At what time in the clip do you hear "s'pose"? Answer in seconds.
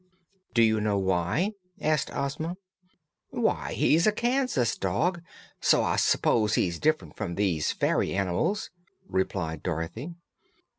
5.97-6.55